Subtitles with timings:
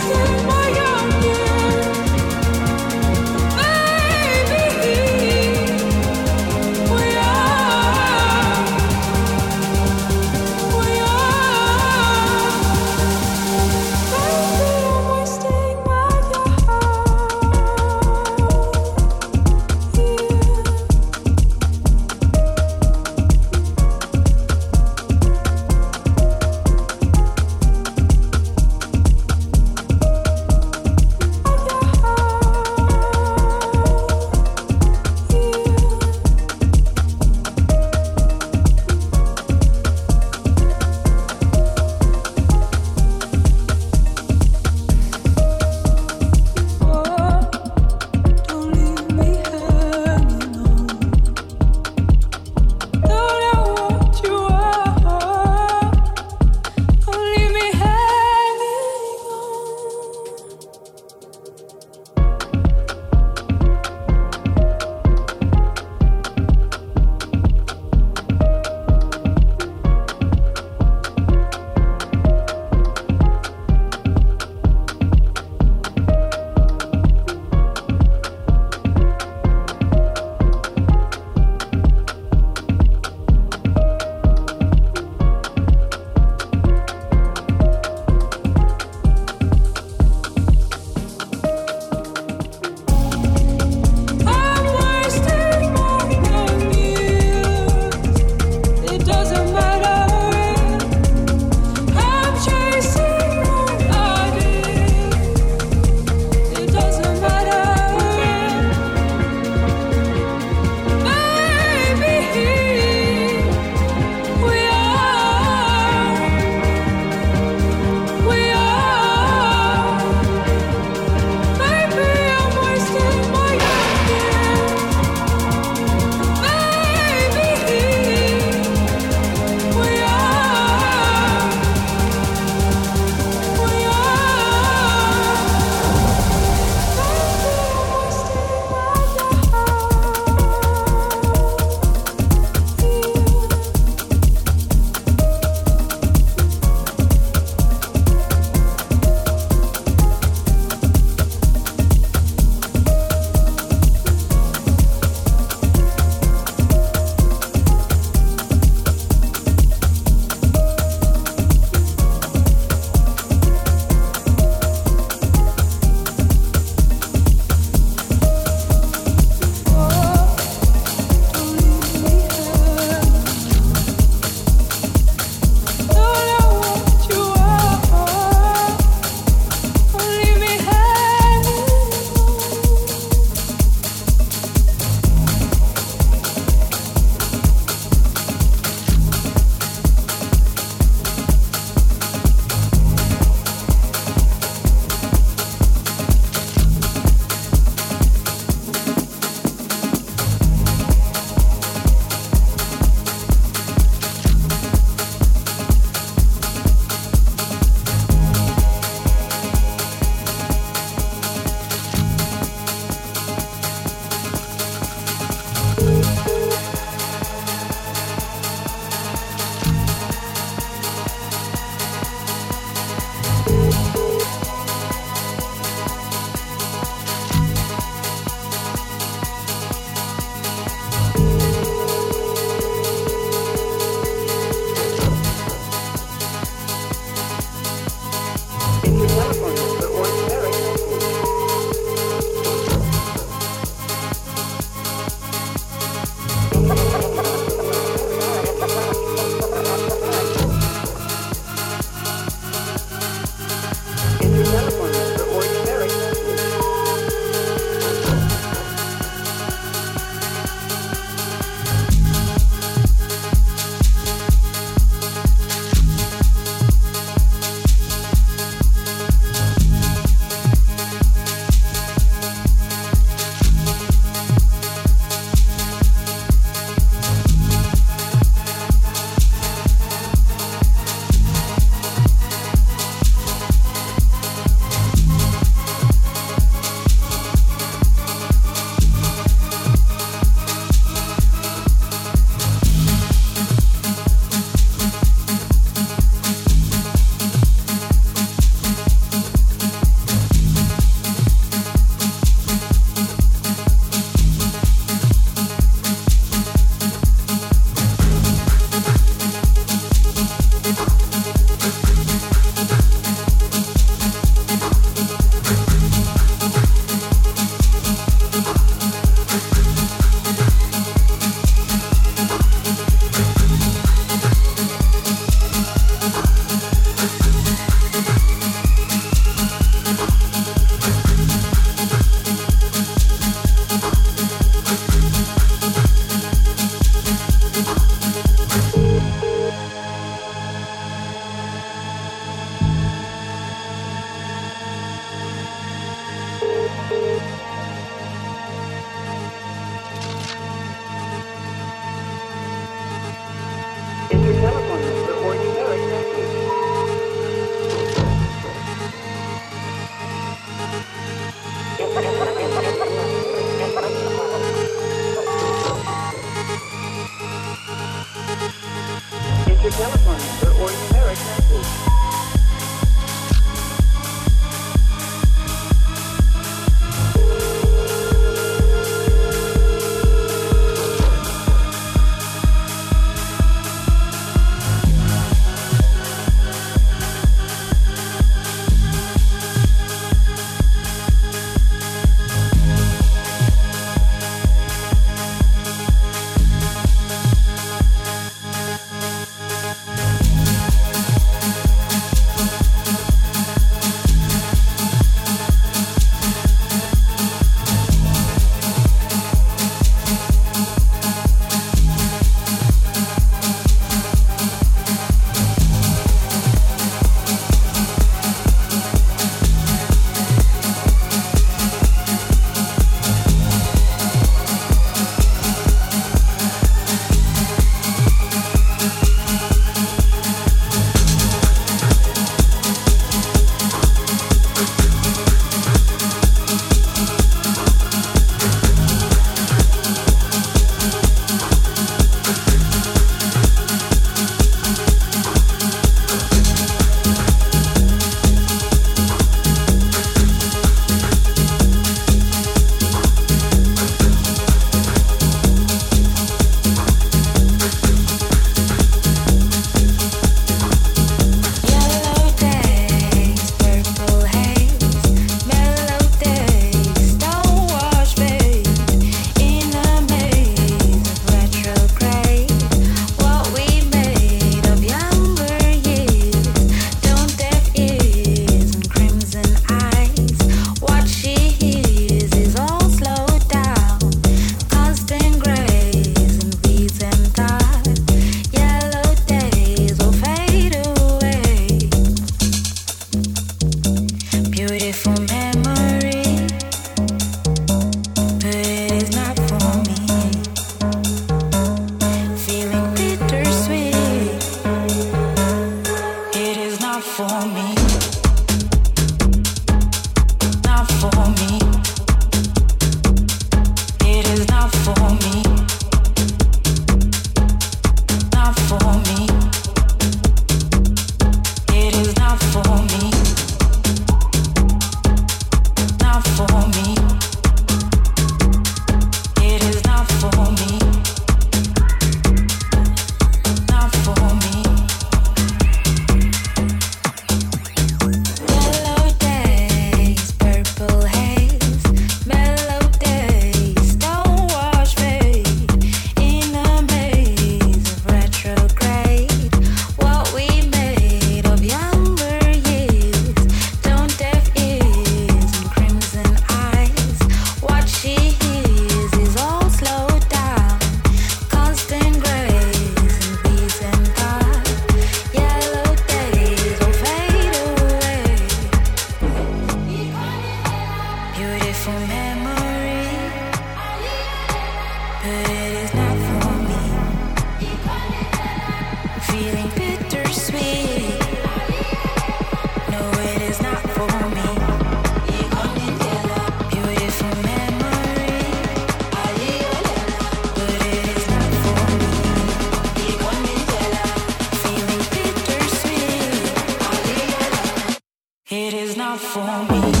[599.17, 600.00] for me.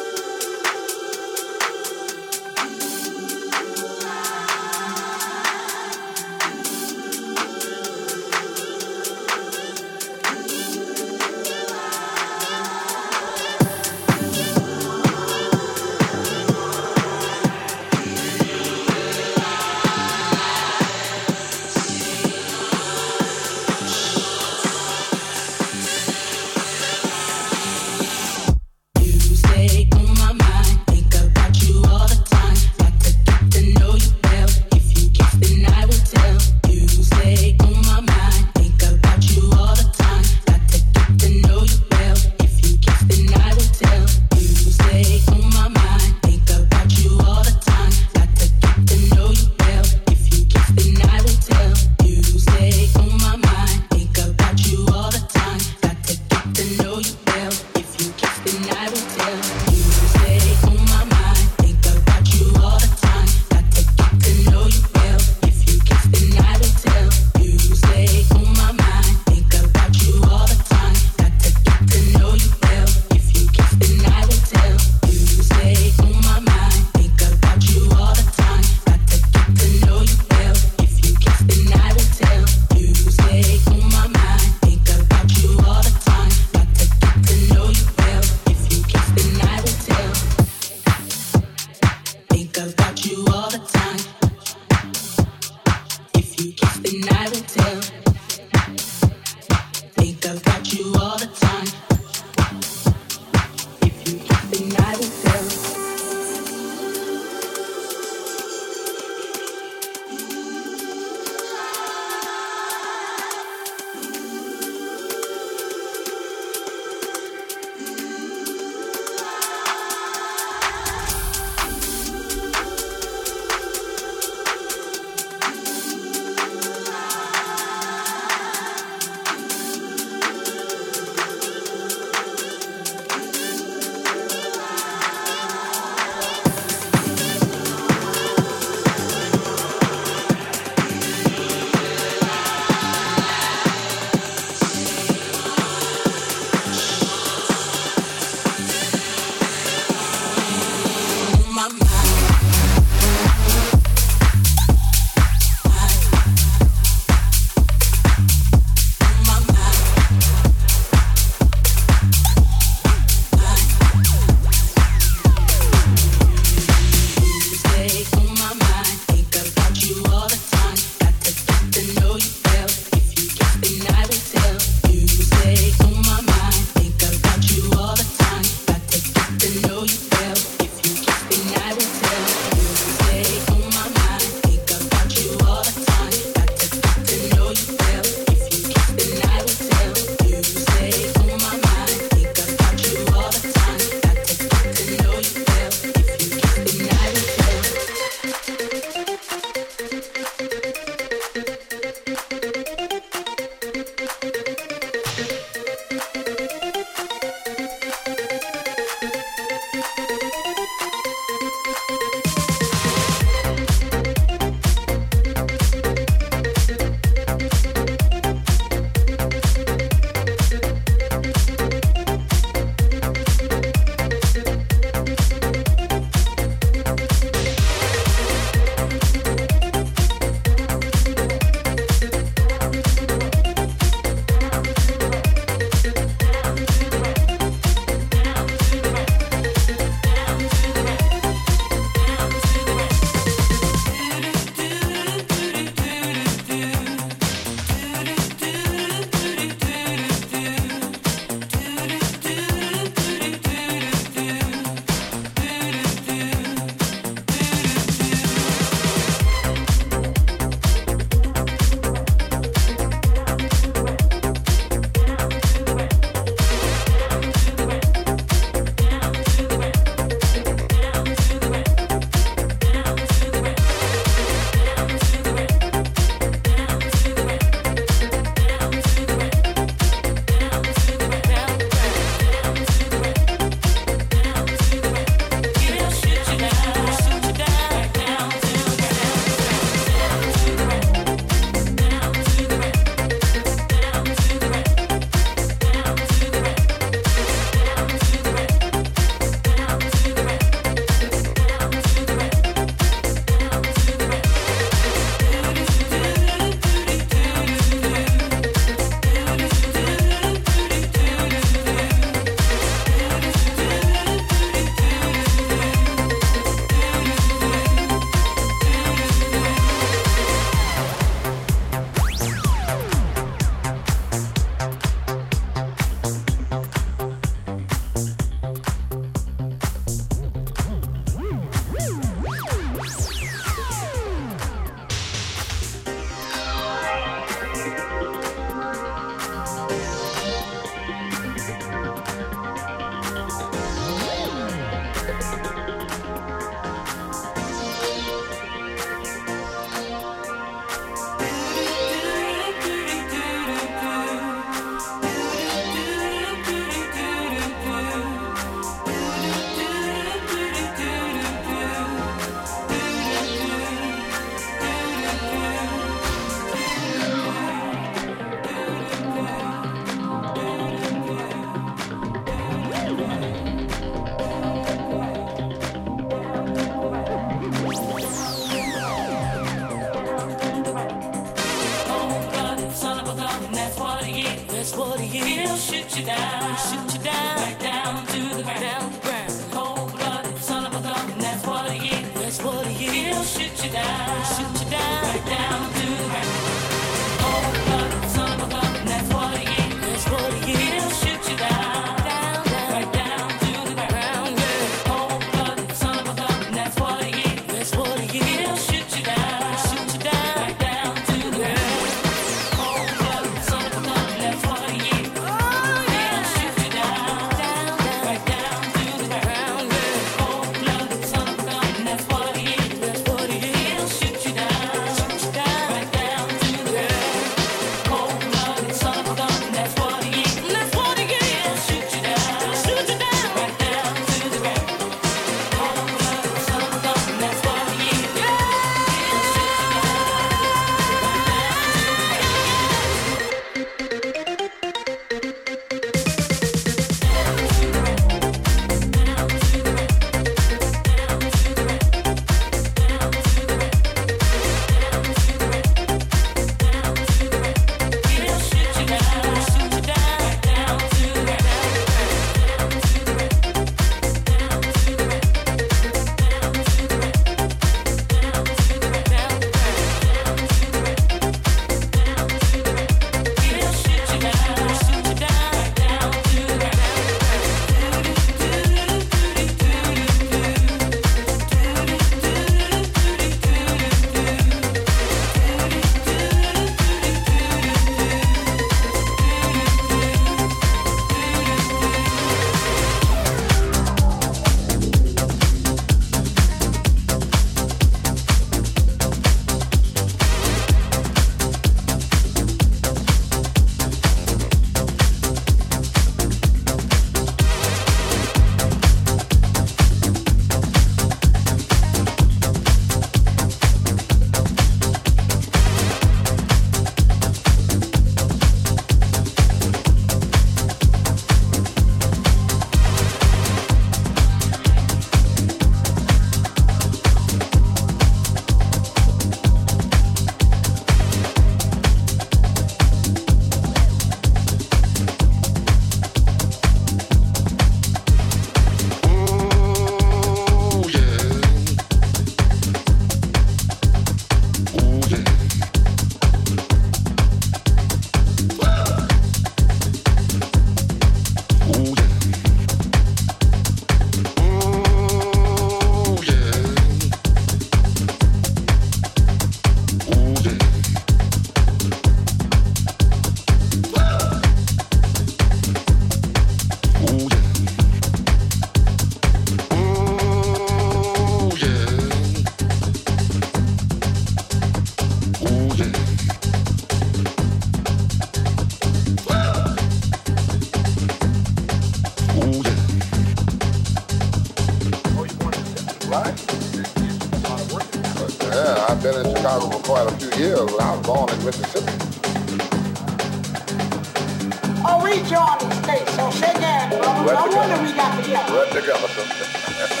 [598.91, 600.00] jävla strumpor.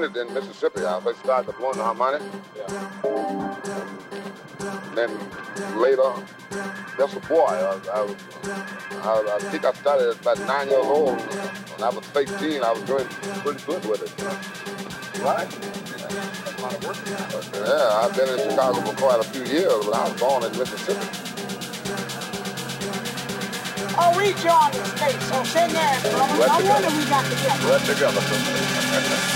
[0.00, 0.84] Beginning in Mississippi.
[0.84, 2.22] I started blowing harmonic.
[2.56, 2.66] Yeah.
[4.94, 5.10] Then
[5.78, 6.12] later,
[6.96, 7.44] just a boy.
[7.44, 8.14] I, I,
[9.02, 11.20] I, I, think I started at about nine years old.
[11.20, 14.12] When I was 18, I was doing pretty good with it.
[15.22, 15.48] Right.
[17.54, 20.58] Yeah, I've been in Chicago for quite a few years, but I was born in
[20.58, 21.06] Mississippi.
[23.98, 26.36] Oh, we joined the state, so send there, brother.
[26.36, 27.64] No wonder we got together.
[27.64, 29.32] We're together.